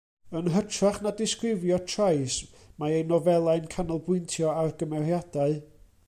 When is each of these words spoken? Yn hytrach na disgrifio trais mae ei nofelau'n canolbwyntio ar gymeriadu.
Yn 0.37 0.47
hytrach 0.53 0.95
na 1.07 1.09
disgrifio 1.17 1.77
trais 1.91 2.37
mae 2.83 2.95
ei 3.01 3.05
nofelau'n 3.11 3.67
canolbwyntio 3.75 4.49
ar 4.63 4.73
gymeriadu. 4.81 5.51